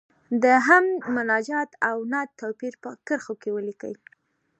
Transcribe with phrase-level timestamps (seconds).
[0.43, 3.93] د حمد، مناجات او نعت توپیر په کرښو کې ولیکئ.